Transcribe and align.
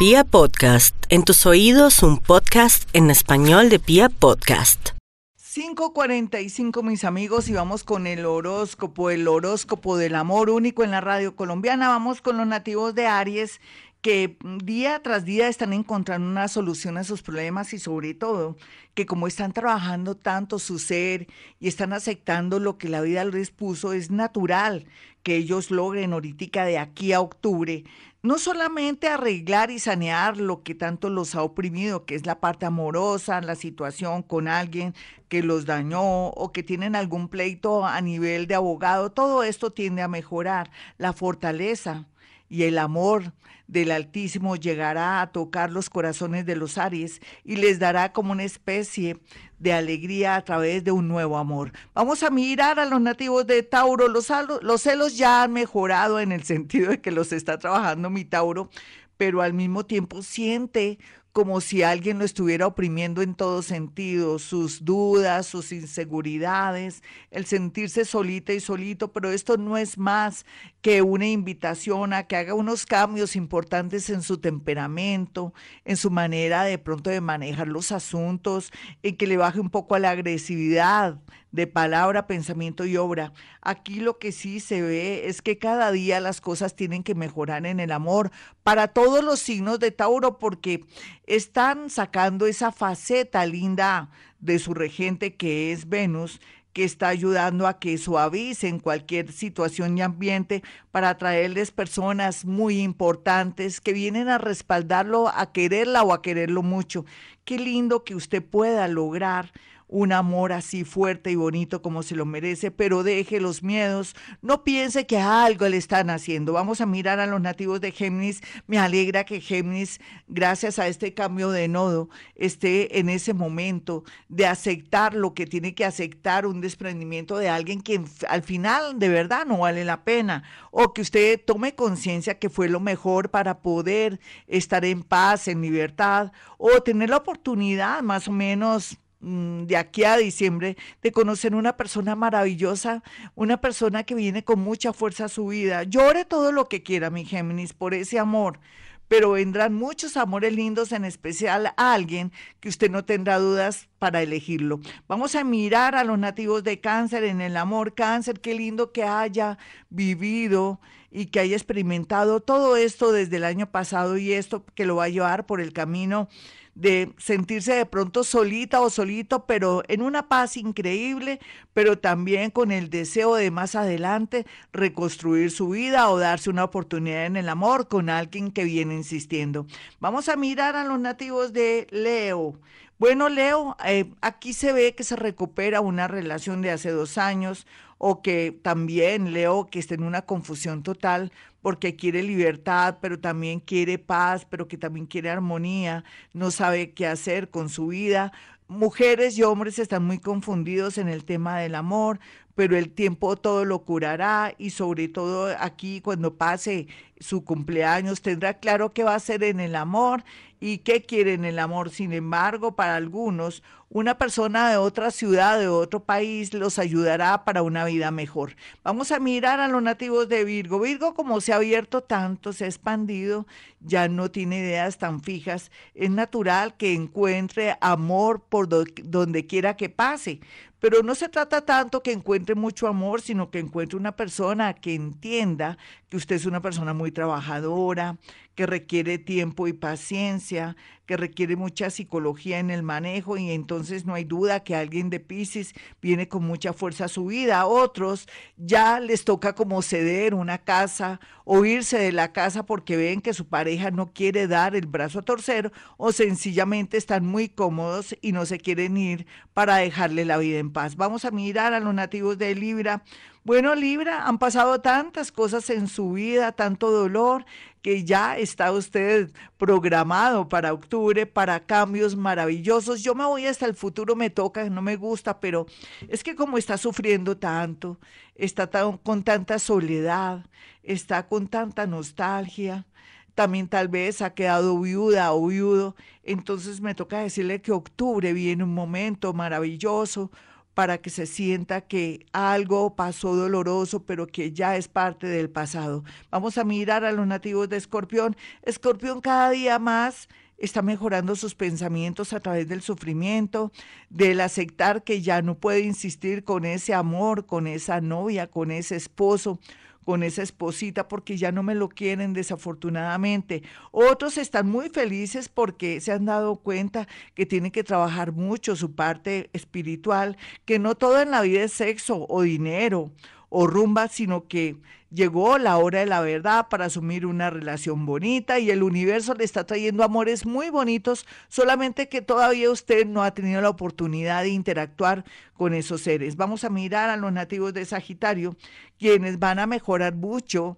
Pia 0.00 0.24
Podcast, 0.24 0.96
en 1.10 1.24
tus 1.24 1.44
oídos 1.44 2.02
un 2.02 2.16
podcast 2.16 2.88
en 2.94 3.10
español 3.10 3.68
de 3.68 3.78
Pia 3.78 4.08
Podcast. 4.08 4.92
5.45 5.38 6.82
mis 6.82 7.04
amigos 7.04 7.50
y 7.50 7.52
vamos 7.52 7.84
con 7.84 8.06
el 8.06 8.24
horóscopo, 8.24 9.10
el 9.10 9.28
horóscopo 9.28 9.98
del 9.98 10.14
amor 10.14 10.48
único 10.48 10.84
en 10.84 10.90
la 10.90 11.02
radio 11.02 11.36
colombiana. 11.36 11.90
Vamos 11.90 12.22
con 12.22 12.38
los 12.38 12.46
nativos 12.46 12.94
de 12.94 13.08
Aries 13.08 13.60
que 14.00 14.38
día 14.64 15.02
tras 15.02 15.26
día 15.26 15.48
están 15.48 15.74
encontrando 15.74 16.26
una 16.26 16.48
solución 16.48 16.96
a 16.96 17.04
sus 17.04 17.20
problemas 17.20 17.74
y 17.74 17.78
sobre 17.78 18.14
todo 18.14 18.56
que 18.94 19.04
como 19.04 19.26
están 19.26 19.52
trabajando 19.52 20.14
tanto 20.14 20.58
su 20.58 20.78
ser 20.78 21.26
y 21.58 21.68
están 21.68 21.92
aceptando 21.92 22.58
lo 22.58 22.78
que 22.78 22.88
la 22.88 23.02
vida 23.02 23.22
les 23.26 23.50
puso, 23.50 23.92
es 23.92 24.10
natural 24.10 24.86
que 25.22 25.36
ellos 25.36 25.70
logren 25.70 26.14
ahorita 26.14 26.64
de 26.64 26.78
aquí 26.78 27.12
a 27.12 27.20
octubre 27.20 27.84
no 28.22 28.38
solamente 28.38 29.08
arreglar 29.08 29.70
y 29.70 29.78
sanear 29.78 30.36
lo 30.36 30.62
que 30.62 30.74
tanto 30.74 31.08
los 31.08 31.34
ha 31.34 31.42
oprimido, 31.42 32.04
que 32.04 32.14
es 32.14 32.26
la 32.26 32.40
parte 32.40 32.66
amorosa, 32.66 33.40
la 33.40 33.54
situación 33.54 34.22
con 34.22 34.46
alguien 34.46 34.94
que 35.28 35.42
los 35.42 35.64
dañó 35.64 36.28
o 36.28 36.52
que 36.52 36.62
tienen 36.62 36.96
algún 36.96 37.28
pleito 37.28 37.86
a 37.86 38.00
nivel 38.00 38.46
de 38.46 38.56
abogado, 38.56 39.10
todo 39.10 39.42
esto 39.42 39.70
tiende 39.70 40.02
a 40.02 40.08
mejorar. 40.08 40.70
La 40.98 41.12
fortaleza 41.12 42.06
y 42.50 42.64
el 42.64 42.76
amor 42.76 43.32
del 43.68 43.92
Altísimo 43.92 44.56
llegará 44.56 45.22
a 45.22 45.30
tocar 45.30 45.70
los 45.70 45.88
corazones 45.88 46.44
de 46.44 46.56
los 46.56 46.76
Aries 46.76 47.20
y 47.44 47.56
les 47.56 47.78
dará 47.78 48.12
como 48.12 48.32
una 48.32 48.42
especie 48.42 49.18
de 49.60 49.72
alegría 49.72 50.34
a 50.34 50.44
través 50.44 50.82
de 50.82 50.90
un 50.90 51.06
nuevo 51.06 51.38
amor. 51.38 51.72
Vamos 51.94 52.24
a 52.24 52.30
mirar 52.30 52.80
a 52.80 52.84
los 52.84 53.00
nativos 53.00 53.46
de 53.46 53.62
Tauro. 53.62 54.08
Los, 54.08 54.28
los 54.62 54.82
celos 54.82 55.16
ya 55.16 55.44
han 55.44 55.52
mejorado 55.52 56.18
en 56.18 56.32
el 56.32 56.42
sentido 56.42 56.90
de 56.90 57.00
que 57.00 57.12
los 57.12 57.32
está 57.32 57.58
trabajando 57.58 58.10
mi 58.10 58.24
Tauro, 58.24 58.68
pero 59.16 59.40
al 59.40 59.54
mismo 59.54 59.86
tiempo 59.86 60.22
siente 60.22 60.98
como 61.32 61.60
si 61.60 61.82
alguien 61.82 62.18
lo 62.18 62.24
estuviera 62.24 62.66
oprimiendo 62.66 63.22
en 63.22 63.34
todo 63.34 63.62
sentido, 63.62 64.38
sus 64.38 64.84
dudas, 64.84 65.46
sus 65.46 65.70
inseguridades, 65.70 67.02
el 67.30 67.46
sentirse 67.46 68.04
solita 68.04 68.52
y 68.52 68.60
solito, 68.60 69.12
pero 69.12 69.30
esto 69.30 69.56
no 69.56 69.76
es 69.76 69.96
más 69.96 70.44
que 70.80 71.02
una 71.02 71.28
invitación 71.28 72.12
a 72.12 72.24
que 72.24 72.36
haga 72.36 72.54
unos 72.54 72.84
cambios 72.84 73.36
importantes 73.36 74.10
en 74.10 74.22
su 74.22 74.38
temperamento, 74.38 75.54
en 75.84 75.96
su 75.96 76.10
manera 76.10 76.64
de 76.64 76.78
pronto 76.78 77.10
de 77.10 77.20
manejar 77.20 77.68
los 77.68 77.92
asuntos, 77.92 78.72
en 79.02 79.16
que 79.16 79.26
le 79.26 79.36
baje 79.36 79.60
un 79.60 79.70
poco 79.70 79.94
a 79.94 80.00
la 80.00 80.10
agresividad, 80.10 81.20
de 81.52 81.66
palabra, 81.66 82.26
pensamiento 82.26 82.84
y 82.84 82.96
obra. 82.96 83.32
Aquí 83.60 84.00
lo 84.00 84.18
que 84.18 84.32
sí 84.32 84.60
se 84.60 84.82
ve 84.82 85.28
es 85.28 85.42
que 85.42 85.58
cada 85.58 85.90
día 85.92 86.20
las 86.20 86.40
cosas 86.40 86.76
tienen 86.76 87.02
que 87.02 87.14
mejorar 87.14 87.66
en 87.66 87.80
el 87.80 87.92
amor 87.92 88.30
para 88.62 88.88
todos 88.88 89.24
los 89.24 89.40
signos 89.40 89.78
de 89.80 89.90
Tauro 89.90 90.38
porque 90.38 90.84
están 91.26 91.90
sacando 91.90 92.46
esa 92.46 92.72
faceta 92.72 93.44
linda 93.46 94.10
de 94.38 94.58
su 94.58 94.74
regente 94.74 95.36
que 95.36 95.72
es 95.72 95.88
Venus 95.88 96.40
que 96.72 96.84
está 96.84 97.08
ayudando 97.08 97.66
a 97.66 97.78
que 97.78 97.98
suavicen 97.98 98.78
cualquier 98.78 99.32
situación 99.32 99.98
y 99.98 100.02
ambiente 100.02 100.62
para 100.92 101.16
traerles 101.18 101.72
personas 101.72 102.44
muy 102.44 102.80
importantes 102.80 103.80
que 103.80 103.92
vienen 103.92 104.28
a 104.28 104.38
respaldarlo, 104.38 105.28
a 105.28 105.52
quererla 105.52 106.02
o 106.02 106.12
a 106.12 106.22
quererlo 106.22 106.62
mucho. 106.62 107.04
Qué 107.44 107.58
lindo 107.58 108.04
que 108.04 108.14
usted 108.14 108.44
pueda 108.44 108.86
lograr 108.86 109.52
un 109.90 110.12
amor 110.12 110.52
así 110.52 110.84
fuerte 110.84 111.32
y 111.32 111.34
bonito 111.34 111.82
como 111.82 112.04
se 112.04 112.14
lo 112.14 112.24
merece, 112.24 112.70
pero 112.70 113.02
deje 113.02 113.40
los 113.40 113.64
miedos, 113.64 114.14
no 114.40 114.62
piense 114.62 115.04
que 115.04 115.18
algo 115.18 115.68
le 115.68 115.76
están 115.76 116.10
haciendo. 116.10 116.52
Vamos 116.52 116.80
a 116.80 116.86
mirar 116.86 117.18
a 117.18 117.26
los 117.26 117.40
nativos 117.40 117.80
de 117.80 117.90
Géminis. 117.90 118.40
Me 118.68 118.78
alegra 118.78 119.24
que 119.24 119.40
Géminis, 119.40 120.00
gracias 120.28 120.78
a 120.78 120.86
este 120.86 121.12
cambio 121.12 121.50
de 121.50 121.66
nodo, 121.66 122.08
esté 122.36 123.00
en 123.00 123.08
ese 123.08 123.34
momento 123.34 124.04
de 124.28 124.46
aceptar 124.46 125.12
lo 125.14 125.34
que 125.34 125.46
tiene 125.46 125.74
que 125.74 125.84
aceptar, 125.84 126.46
un 126.46 126.60
desprendimiento 126.60 127.36
de 127.36 127.48
alguien 127.48 127.80
que 127.80 128.00
al 128.28 128.42
final 128.42 129.00
de 129.00 129.08
verdad 129.08 129.44
no 129.44 129.58
vale 129.58 129.84
la 129.84 130.04
pena, 130.04 130.44
o 130.70 130.94
que 130.94 131.02
usted 131.02 131.40
tome 131.44 131.74
conciencia 131.74 132.38
que 132.38 132.48
fue 132.48 132.68
lo 132.68 132.78
mejor 132.78 133.30
para 133.30 133.60
poder 133.60 134.20
estar 134.46 134.84
en 134.84 135.02
paz, 135.02 135.48
en 135.48 135.60
libertad, 135.60 136.30
o 136.58 136.80
tener 136.80 137.10
la 137.10 137.16
oportunidad 137.16 138.02
más 138.02 138.28
o 138.28 138.32
menos 138.32 139.00
de 139.20 139.76
aquí 139.76 140.04
a 140.04 140.16
diciembre 140.16 140.76
de 141.02 141.12
conocer 141.12 141.54
una 141.54 141.76
persona 141.76 142.16
maravillosa, 142.16 143.02
una 143.34 143.60
persona 143.60 144.04
que 144.04 144.14
viene 144.14 144.44
con 144.44 144.60
mucha 144.60 144.92
fuerza 144.92 145.26
a 145.26 145.28
su 145.28 145.48
vida. 145.48 145.82
Llore 145.82 146.24
todo 146.24 146.52
lo 146.52 146.68
que 146.68 146.82
quiera, 146.82 147.10
mi 147.10 147.24
Géminis, 147.24 147.74
por 147.74 147.92
ese 147.92 148.18
amor, 148.18 148.60
pero 149.08 149.32
vendrán 149.32 149.74
muchos 149.74 150.16
amores 150.16 150.54
lindos, 150.54 150.92
en 150.92 151.04
especial 151.04 151.74
a 151.76 151.92
alguien 151.94 152.32
que 152.60 152.68
usted 152.68 152.90
no 152.90 153.04
tendrá 153.04 153.38
dudas 153.38 153.88
para 153.98 154.22
elegirlo. 154.22 154.80
Vamos 155.08 155.34
a 155.34 155.44
mirar 155.44 155.96
a 155.96 156.04
los 156.04 156.18
nativos 156.18 156.62
de 156.64 156.80
cáncer 156.80 157.24
en 157.24 157.40
el 157.40 157.56
amor. 157.56 157.94
Cáncer, 157.94 158.40
qué 158.40 158.54
lindo 158.54 158.92
que 158.92 159.02
haya 159.02 159.58
vivido 159.90 160.80
y 161.10 161.26
que 161.26 161.40
haya 161.40 161.56
experimentado 161.56 162.40
todo 162.40 162.76
esto 162.76 163.10
desde 163.10 163.38
el 163.38 163.44
año 163.44 163.70
pasado 163.70 164.16
y 164.16 164.32
esto 164.32 164.64
que 164.74 164.86
lo 164.86 164.96
va 164.96 165.04
a 165.04 165.08
llevar 165.08 165.44
por 165.44 165.60
el 165.60 165.72
camino 165.72 166.28
de 166.74 167.12
sentirse 167.18 167.74
de 167.74 167.86
pronto 167.86 168.24
solita 168.24 168.80
o 168.80 168.90
solito, 168.90 169.46
pero 169.46 169.82
en 169.88 170.02
una 170.02 170.28
paz 170.28 170.56
increíble, 170.56 171.40
pero 171.74 171.98
también 171.98 172.50
con 172.50 172.70
el 172.70 172.90
deseo 172.90 173.34
de 173.34 173.50
más 173.50 173.74
adelante 173.74 174.46
reconstruir 174.72 175.50
su 175.50 175.70
vida 175.70 176.08
o 176.10 176.18
darse 176.18 176.50
una 176.50 176.64
oportunidad 176.64 177.26
en 177.26 177.36
el 177.36 177.48
amor 177.48 177.88
con 177.88 178.08
alguien 178.08 178.50
que 178.50 178.64
viene 178.64 178.94
insistiendo. 178.94 179.66
Vamos 179.98 180.28
a 180.28 180.36
mirar 180.36 180.76
a 180.76 180.84
los 180.84 181.00
nativos 181.00 181.52
de 181.52 181.86
Leo. 181.90 182.58
Bueno, 182.98 183.30
Leo, 183.30 183.76
eh, 183.84 184.12
aquí 184.20 184.52
se 184.52 184.74
ve 184.74 184.94
que 184.94 185.04
se 185.04 185.16
recupera 185.16 185.80
una 185.80 186.06
relación 186.06 186.60
de 186.60 186.70
hace 186.70 186.90
dos 186.90 187.16
años 187.16 187.66
o 188.02 188.22
que 188.22 188.58
también 188.62 189.34
Leo 189.34 189.66
que 189.66 189.78
está 189.78 189.94
en 189.94 190.04
una 190.04 190.22
confusión 190.22 190.82
total 190.82 191.32
porque 191.60 191.96
quiere 191.96 192.22
libertad, 192.22 192.96
pero 193.02 193.20
también 193.20 193.60
quiere 193.60 193.98
paz, 193.98 194.46
pero 194.48 194.68
que 194.68 194.78
también 194.78 195.04
quiere 195.04 195.28
armonía, 195.28 196.02
no 196.32 196.50
sabe 196.50 196.92
qué 196.92 197.06
hacer 197.06 197.50
con 197.50 197.68
su 197.68 197.88
vida. 197.88 198.32
Mujeres 198.68 199.36
y 199.36 199.42
hombres 199.42 199.78
están 199.78 200.04
muy 200.06 200.18
confundidos 200.18 200.96
en 200.96 201.08
el 201.08 201.26
tema 201.26 201.58
del 201.58 201.74
amor, 201.74 202.20
pero 202.54 202.74
el 202.74 202.90
tiempo 202.90 203.36
todo 203.36 203.66
lo 203.66 203.80
curará 203.84 204.54
y 204.56 204.70
sobre 204.70 205.08
todo 205.08 205.54
aquí 205.60 206.00
cuando 206.00 206.36
pase 206.36 206.88
su 207.20 207.44
cumpleaños 207.44 208.22
tendrá 208.22 208.54
claro 208.54 208.92
qué 208.92 209.04
va 209.04 209.12
a 209.12 209.16
hacer 209.16 209.44
en 209.44 209.60
el 209.60 209.76
amor 209.76 210.24
y 210.58 210.78
qué 210.78 211.02
quiere 211.02 211.34
en 211.34 211.44
el 211.44 211.58
amor. 211.58 211.90
Sin 211.90 212.12
embargo, 212.12 212.72
para 212.74 212.96
algunos, 212.96 213.62
una 213.88 214.18
persona 214.18 214.70
de 214.70 214.76
otra 214.76 215.10
ciudad, 215.10 215.58
de 215.58 215.68
otro 215.68 216.00
país, 216.00 216.54
los 216.54 216.78
ayudará 216.78 217.44
para 217.44 217.62
una 217.62 217.84
vida 217.84 218.10
mejor. 218.10 218.56
Vamos 218.84 219.10
a 219.10 219.18
mirar 219.18 219.60
a 219.60 219.68
los 219.68 219.82
nativos 219.82 220.28
de 220.28 220.44
Virgo. 220.44 220.80
Virgo, 220.80 221.14
como 221.14 221.40
se 221.40 221.52
ha 221.52 221.56
abierto 221.56 222.02
tanto, 222.02 222.52
se 222.52 222.64
ha 222.64 222.68
expandido, 222.68 223.46
ya 223.80 224.08
no 224.08 224.30
tiene 224.30 224.58
ideas 224.58 224.98
tan 224.98 225.22
fijas, 225.22 225.70
es 225.94 226.10
natural 226.10 226.76
que 226.76 226.94
encuentre 226.94 227.76
amor 227.80 228.40
por 228.48 228.68
donde 228.68 229.46
quiera 229.46 229.76
que 229.76 229.88
pase. 229.88 230.40
Pero 230.78 231.02
no 231.02 231.14
se 231.14 231.28
trata 231.28 231.60
tanto 231.60 232.02
que 232.02 232.10
encuentre 232.10 232.54
mucho 232.54 232.88
amor, 232.88 233.20
sino 233.20 233.50
que 233.50 233.58
encuentre 233.58 233.98
una 233.98 234.16
persona 234.16 234.72
que 234.72 234.94
entienda 234.94 235.76
que 236.08 236.16
usted 236.16 236.36
es 236.36 236.46
una 236.46 236.62
persona 236.62 236.94
muy 236.94 237.09
trabajadora, 237.10 238.18
que 238.54 238.66
requiere 238.66 239.16
tiempo 239.18 239.68
y 239.68 239.72
paciencia, 239.72 240.76
que 241.06 241.16
requiere 241.16 241.56
mucha 241.56 241.88
psicología 241.88 242.58
en 242.58 242.70
el 242.70 242.82
manejo 242.82 243.36
y 243.36 243.50
entonces 243.50 244.04
no 244.04 244.14
hay 244.14 244.24
duda 244.24 244.62
que 244.62 244.76
alguien 244.76 245.08
de 245.08 245.18
Pisces 245.18 245.72
viene 246.02 246.28
con 246.28 246.44
mucha 246.44 246.72
fuerza 246.72 247.06
a 247.06 247.08
su 247.08 247.26
vida. 247.26 247.60
A 247.60 247.66
otros 247.66 248.28
ya 248.56 249.00
les 249.00 249.24
toca 249.24 249.54
como 249.54 249.82
ceder 249.82 250.34
una 250.34 250.58
casa 250.58 251.20
o 251.44 251.64
irse 251.64 251.98
de 251.98 252.12
la 252.12 252.32
casa 252.32 252.66
porque 252.66 252.96
ven 252.96 253.22
que 253.22 253.34
su 253.34 253.48
pareja 253.48 253.90
no 253.90 254.12
quiere 254.12 254.46
dar 254.46 254.76
el 254.76 254.86
brazo 254.86 255.20
a 255.20 255.22
torcer 255.22 255.72
o 255.96 256.12
sencillamente 256.12 256.96
están 256.96 257.24
muy 257.26 257.48
cómodos 257.48 258.14
y 258.20 258.32
no 258.32 258.46
se 258.46 258.58
quieren 258.58 258.96
ir 258.96 259.26
para 259.54 259.76
dejarle 259.76 260.24
la 260.24 260.36
vida 260.36 260.58
en 260.58 260.70
paz. 260.70 260.96
Vamos 260.96 261.24
a 261.24 261.30
mirar 261.30 261.72
a 261.72 261.80
los 261.80 261.94
nativos 261.94 262.38
de 262.38 262.54
Libra. 262.54 263.02
Bueno, 263.42 263.74
Libra, 263.74 264.26
han 264.26 264.38
pasado 264.38 264.82
tantas 264.82 265.32
cosas 265.32 265.70
en 265.70 265.88
su 265.88 266.12
vida, 266.12 266.52
tanto 266.52 266.90
dolor, 266.90 267.46
que 267.80 268.04
ya 268.04 268.36
está 268.36 268.70
usted 268.70 269.32
programado 269.56 270.46
para 270.46 270.74
octubre, 270.74 271.24
para 271.24 271.60
cambios 271.60 272.16
maravillosos. 272.16 273.02
Yo 273.02 273.14
me 273.14 273.24
voy 273.24 273.46
hasta 273.46 273.64
el 273.64 273.74
futuro, 273.74 274.14
me 274.14 274.28
toca, 274.28 274.68
no 274.68 274.82
me 274.82 274.96
gusta, 274.96 275.40
pero 275.40 275.64
es 276.06 276.22
que 276.22 276.36
como 276.36 276.58
está 276.58 276.76
sufriendo 276.76 277.38
tanto, 277.38 277.98
está 278.34 278.68
con 279.02 279.22
tanta 279.22 279.58
soledad, 279.58 280.44
está 280.82 281.26
con 281.26 281.48
tanta 281.48 281.86
nostalgia, 281.86 282.86
también 283.34 283.68
tal 283.68 283.88
vez 283.88 284.20
ha 284.20 284.34
quedado 284.34 284.78
viuda 284.78 285.32
o 285.32 285.46
viudo, 285.46 285.96
entonces 286.24 286.82
me 286.82 286.94
toca 286.94 287.20
decirle 287.20 287.62
que 287.62 287.72
octubre 287.72 288.34
viene 288.34 288.64
un 288.64 288.74
momento 288.74 289.32
maravilloso, 289.32 290.30
para 290.74 290.98
que 290.98 291.10
se 291.10 291.26
sienta 291.26 291.82
que 291.82 292.26
algo 292.32 292.94
pasó 292.94 293.34
doloroso, 293.34 294.04
pero 294.04 294.26
que 294.26 294.52
ya 294.52 294.76
es 294.76 294.88
parte 294.88 295.26
del 295.26 295.50
pasado. 295.50 296.04
Vamos 296.30 296.58
a 296.58 296.64
mirar 296.64 297.04
a 297.04 297.12
los 297.12 297.26
nativos 297.26 297.68
de 297.68 297.76
Escorpión. 297.76 298.36
Escorpión 298.62 299.20
cada 299.20 299.50
día 299.50 299.78
más 299.78 300.28
está 300.58 300.82
mejorando 300.82 301.34
sus 301.36 301.54
pensamientos 301.54 302.32
a 302.32 302.40
través 302.40 302.68
del 302.68 302.82
sufrimiento, 302.82 303.72
del 304.10 304.40
aceptar 304.40 305.02
que 305.02 305.22
ya 305.22 305.42
no 305.42 305.56
puede 305.56 305.80
insistir 305.80 306.44
con 306.44 306.64
ese 306.64 306.94
amor, 306.94 307.46
con 307.46 307.66
esa 307.66 308.00
novia, 308.00 308.46
con 308.46 308.70
ese 308.70 308.96
esposo 308.96 309.58
con 310.04 310.22
esa 310.22 310.42
esposita 310.42 311.08
porque 311.08 311.36
ya 311.36 311.52
no 311.52 311.62
me 311.62 311.74
lo 311.74 311.88
quieren 311.88 312.32
desafortunadamente. 312.32 313.62
Otros 313.90 314.38
están 314.38 314.68
muy 314.68 314.88
felices 314.88 315.48
porque 315.48 316.00
se 316.00 316.12
han 316.12 316.24
dado 316.24 316.56
cuenta 316.56 317.06
que 317.34 317.46
tienen 317.46 317.70
que 317.70 317.84
trabajar 317.84 318.32
mucho 318.32 318.76
su 318.76 318.94
parte 318.94 319.50
espiritual, 319.52 320.36
que 320.64 320.78
no 320.78 320.94
todo 320.94 321.20
en 321.20 321.30
la 321.30 321.42
vida 321.42 321.62
es 321.62 321.72
sexo 321.72 322.26
o 322.28 322.42
dinero 322.42 323.12
o 323.48 323.66
rumba, 323.66 324.08
sino 324.08 324.46
que 324.46 324.76
llegó 325.10 325.58
la 325.58 325.76
hora 325.78 326.00
de 326.00 326.06
la 326.06 326.20
verdad 326.20 326.68
para 326.68 326.86
asumir 326.86 327.26
una 327.26 327.50
relación 327.50 328.06
bonita 328.06 328.58
y 328.58 328.70
el 328.70 328.82
universo 328.82 329.34
le 329.34 329.44
está 329.44 329.64
trayendo 329.64 330.04
amores 330.04 330.46
muy 330.46 330.70
bonitos, 330.70 331.26
solamente 331.48 332.08
que 332.08 332.22
todavía 332.22 332.70
usted 332.70 333.06
no 333.06 333.22
ha 333.22 333.34
tenido 333.34 333.60
la 333.60 333.70
oportunidad 333.70 334.42
de 334.42 334.50
interactuar 334.50 335.24
con 335.54 335.74
esos 335.74 336.02
seres. 336.02 336.36
Vamos 336.36 336.64
a 336.64 336.70
mirar 336.70 337.10
a 337.10 337.16
los 337.16 337.32
nativos 337.32 337.74
de 337.74 337.84
Sagitario, 337.84 338.56
quienes 338.98 339.38
van 339.38 339.58
a 339.58 339.66
mejorar 339.66 340.14
mucho 340.14 340.76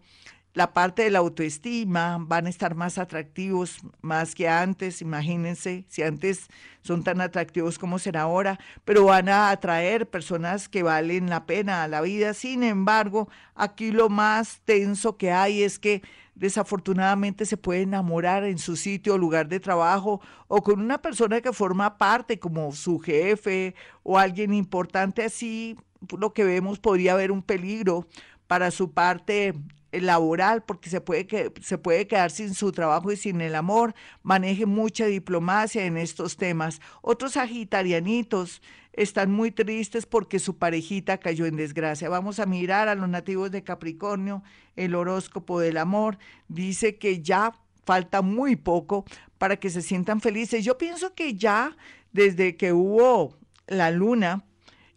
la 0.55 0.75
parte 0.75 1.03
de 1.03 1.11
la 1.11 1.21
autoestima, 1.21 2.19
van 2.21 2.47
a 2.47 2.51
estar 2.51 2.75
más 2.75 2.99
atractivos 2.99 3.79
más 4.03 4.35
que 4.35 4.49
antes, 4.49 5.01
imagínense, 5.01 5.85
si 5.89 6.03
antes 6.03 6.49
son 6.83 7.05
tan 7.05 7.21
atractivos 7.21 7.79
como 7.79 7.99
será 7.99 8.23
ahora, 8.23 8.59
pero 8.85 9.05
van 9.05 9.29
a 9.29 9.51
atraer 9.51 10.11
personas 10.11 10.69
que 10.69 10.83
valen 10.83 11.31
la 11.31 11.47
pena 11.47 11.83
a 11.83 11.89
la 11.89 12.03
vida. 12.03 12.35
Sin 12.35 12.65
embargo, 12.65 13.29
aquí 13.55 13.93
lo 13.93 14.11
más 14.11 14.61
tenso 14.65 15.17
que 15.17 15.31
hay 15.33 15.63
es 15.63 15.79
que 15.79 16.03
desafortunadamente 16.35 17.47
se 17.47 17.57
puede 17.57 17.83
enamorar 17.83 18.45
en 18.45 18.59
su 18.59 18.77
sitio 18.77 19.15
o 19.15 19.19
lugar 19.19 19.49
de 19.49 19.61
trabajo 19.61 20.21
o 20.49 20.63
con 20.63 20.81
una 20.81 21.01
persona 21.01 21.41
que 21.41 21.53
forma 21.53 21.99
parte 21.99 22.39
como 22.39 22.73
su 22.73 22.99
jefe 22.99 23.75
o 24.03 24.19
alguien 24.19 24.53
importante 24.53 25.25
así, 25.25 25.77
lo 26.19 26.33
que 26.33 26.45
vemos 26.45 26.79
podría 26.79 27.13
haber 27.13 27.31
un 27.31 27.43
peligro 27.43 28.07
para 28.47 28.71
su 28.71 28.91
parte 28.91 29.55
laboral, 29.93 30.63
porque 30.63 30.89
se 30.89 31.01
puede, 31.01 31.27
que, 31.27 31.53
se 31.61 31.79
puede 31.79 32.07
quedar 32.07 32.31
sin 32.31 32.55
su 32.55 32.73
trabajo 32.73 33.13
y 33.13 33.17
sin 33.17 33.41
el 33.41 33.55
amor, 33.55 33.95
maneje 34.23 34.67
mucha 34.67 35.07
diplomacia 35.07 35.85
en 35.85 35.97
estos 35.97 36.37
temas. 36.37 36.81
Otros 37.03 37.33
sagitarianitos 37.33 38.63
están 38.93 39.31
muy 39.31 39.51
tristes 39.51 40.07
porque 40.07 40.39
su 40.39 40.57
parejita 40.57 41.19
cayó 41.19 41.47
en 41.47 41.57
desgracia. 41.57 42.09
Vamos 42.09 42.39
a 42.39 42.47
mirar 42.47 42.89
a 42.89 42.95
los 42.95 43.09
nativos 43.09 43.51
de 43.51 43.63
Capricornio, 43.63 44.43
el 44.77 44.95
horóscopo 44.95 45.61
del 45.61 45.77
amor 45.77 46.19
dice 46.49 46.97
que 46.97 47.21
ya 47.23 47.53
falta 47.85 48.23
muy 48.23 48.57
poco 48.57 49.05
para 49.39 49.57
que 49.57 49.71
se 49.71 49.83
sientan 49.83 50.21
felices. 50.21 50.65
Yo 50.65 50.79
pienso 50.79 51.15
que 51.15 51.35
ya 51.35 51.77
desde 52.13 52.57
que 52.57 52.73
hubo 52.73 53.37
la 53.67 53.91
luna, 53.91 54.45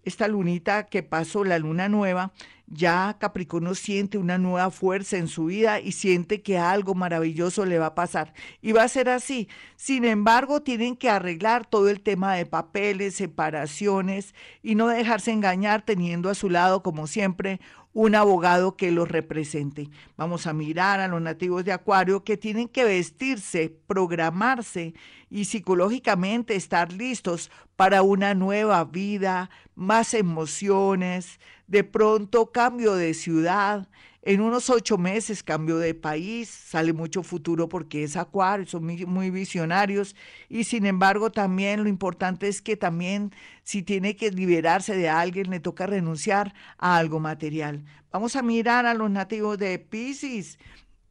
esta 0.06 0.28
lunita 0.28 0.86
que 0.86 1.04
pasó, 1.04 1.44
la 1.44 1.60
luna 1.60 1.90
nueva, 1.90 2.32
ya 2.68 3.18
Capricornio 3.20 3.76
siente 3.76 4.18
una 4.18 4.38
nueva 4.38 4.72
fuerza 4.72 5.18
en 5.18 5.28
su 5.28 5.46
vida 5.46 5.80
y 5.80 5.92
siente 5.92 6.42
que 6.42 6.58
algo 6.58 6.96
maravilloso 6.96 7.66
le 7.66 7.78
va 7.78 7.88
a 7.88 7.96
pasar. 7.96 8.34
Y 8.62 8.72
va 8.72 8.84
a 8.84 8.88
ser 8.88 9.10
así. 9.10 9.48
Sin 9.76 10.04
embargo, 10.06 10.62
tienen 10.62 10.96
que 10.96 11.10
arreglar 11.10 11.66
todo 11.68 11.90
el 11.90 12.02
tema 12.02 12.34
de 12.34 12.46
papeles, 12.46 13.16
separaciones 13.16 14.34
y 14.64 14.76
no 14.76 14.88
dejarse 14.88 15.32
engañar 15.32 15.84
teniendo 15.84 16.30
a 16.30 16.36
su 16.36 16.50
lado, 16.50 16.82
como 16.82 17.06
siempre, 17.06 17.60
un 17.96 18.14
abogado 18.14 18.76
que 18.76 18.92
los 18.92 19.08
represente. 19.08 19.90
Vamos 20.18 20.48
a 20.48 20.54
mirar 20.54 21.00
a 21.00 21.08
los 21.08 21.22
nativos 21.22 21.64
de 21.64 21.72
Acuario 21.72 22.26
que 22.26 22.36
tienen 22.36 22.68
que 22.68 22.84
vestirse, 22.84 23.74
programarse 23.88 24.94
y 25.30 25.46
psicológicamente 25.46 26.56
estar 26.58 26.92
listos 26.92 27.50
para 27.78 28.02
una 28.02 28.34
nueva 28.34 28.84
vida, 28.84 29.50
más 29.76 30.14
emociones, 30.14 31.40
de 31.68 31.86
pronto 31.86 32.52
cambio 32.52 32.96
de 32.96 33.14
ciudad, 33.14 33.88
en 34.26 34.42
unos 34.42 34.72
ocho 34.72 34.98
meses 34.98 35.44
cambio 35.44 35.78
de 35.78 35.94
país, 35.94 36.50
sale 36.50 36.94
mucho 36.94 37.22
futuro 37.22 37.70
porque 37.70 38.04
es 38.04 38.18
Acuario, 38.18 38.66
son 38.66 38.84
muy, 38.84 39.30
visionarios 39.30 40.16
y 40.50 40.64
sin 40.64 40.88
embargo 40.88 41.32
también 41.32 41.84
lo 41.84 41.90
importante 41.90 42.48
es 42.48 42.60
que 42.60 42.76
también 42.76 43.32
si 43.64 43.84
tiene 43.84 44.16
que 44.16 44.32
liberarse 44.32 44.98
de 44.98 45.10
alguien 45.10 45.52
le 45.52 45.60
toca 45.60 45.86
renunciar 45.86 46.56
a 46.80 46.98
algo 46.98 47.20
material. 47.20 47.86
Vamos 48.12 48.36
a 48.36 48.42
mirar 48.42 48.88
a 48.88 48.96
los 48.96 49.12
nativos 49.12 49.60
de 49.60 49.78
Pisces. 49.78 50.58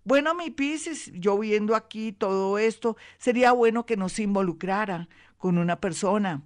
Bueno, 0.02 0.34
mi 0.34 0.50
Pisces, 0.50 1.12
yo 1.14 1.38
viendo 1.38 1.76
aquí 1.76 2.11
todo 2.11 2.58
esto, 2.58 2.96
sería 3.19 3.52
bueno 3.52 3.87
que 3.87 3.96
no 3.96 4.08
se 4.08 4.25
involucrara 4.25 5.08
con 5.38 5.58
una 5.58 5.81
persona 5.81 6.43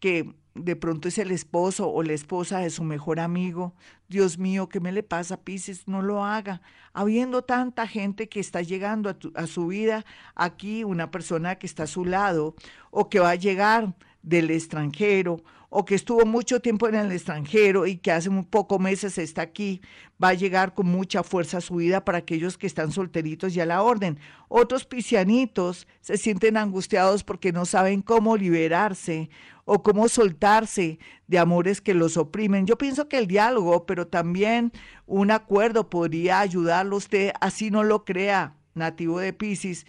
que 0.00 0.34
de 0.54 0.76
pronto 0.76 1.08
es 1.08 1.18
el 1.18 1.30
esposo 1.30 1.90
o 1.90 2.02
la 2.02 2.12
esposa 2.12 2.58
de 2.58 2.70
su 2.70 2.82
mejor 2.84 3.20
amigo. 3.20 3.74
Dios 4.08 4.38
mío, 4.38 4.68
¿qué 4.68 4.80
me 4.80 4.92
le 4.92 5.02
pasa 5.02 5.40
Pisces? 5.40 5.86
No 5.86 6.02
lo 6.02 6.24
haga. 6.24 6.60
Habiendo 6.92 7.42
tanta 7.42 7.86
gente 7.86 8.28
que 8.28 8.40
está 8.40 8.62
llegando 8.62 9.10
a, 9.10 9.16
a 9.34 9.46
su 9.46 9.68
vida, 9.68 10.04
aquí 10.34 10.84
una 10.84 11.10
persona 11.10 11.56
que 11.56 11.66
está 11.66 11.84
a 11.84 11.86
su 11.86 12.04
lado 12.04 12.54
o 12.90 13.08
que 13.08 13.20
va 13.20 13.30
a 13.30 13.36
llegar 13.36 13.94
del 14.22 14.50
extranjero 14.50 15.42
o 15.70 15.84
que 15.84 15.94
estuvo 15.94 16.26
mucho 16.26 16.60
tiempo 16.60 16.88
en 16.88 16.96
el 16.96 17.12
extranjero 17.12 17.86
y 17.86 17.96
que 17.96 18.10
hace 18.10 18.28
muy 18.28 18.42
pocos 18.42 18.80
meses 18.80 19.16
está 19.18 19.42
aquí, 19.42 19.80
va 20.22 20.30
a 20.30 20.34
llegar 20.34 20.74
con 20.74 20.86
mucha 20.86 21.22
fuerza 21.22 21.60
su 21.60 21.76
vida 21.76 22.04
para 22.04 22.18
aquellos 22.18 22.58
que 22.58 22.66
están 22.66 22.90
solteritos 22.90 23.54
y 23.54 23.60
a 23.60 23.66
la 23.66 23.82
orden. 23.82 24.18
Otros 24.48 24.84
pisianitos 24.84 25.86
se 26.00 26.16
sienten 26.16 26.56
angustiados 26.56 27.22
porque 27.22 27.52
no 27.52 27.64
saben 27.66 28.02
cómo 28.02 28.36
liberarse 28.36 29.30
o 29.64 29.84
cómo 29.84 30.08
soltarse 30.08 30.98
de 31.28 31.38
amores 31.38 31.80
que 31.80 31.94
los 31.94 32.16
oprimen. 32.16 32.66
Yo 32.66 32.76
pienso 32.76 33.08
que 33.08 33.18
el 33.18 33.28
diálogo, 33.28 33.86
pero 33.86 34.08
también 34.08 34.72
un 35.06 35.30
acuerdo 35.30 35.88
podría 35.88 36.40
ayudarlo 36.40 36.96
usted, 36.96 37.30
así 37.40 37.70
no 37.70 37.84
lo 37.84 38.04
crea, 38.04 38.56
nativo 38.74 39.20
de 39.20 39.32
Pisces 39.32 39.86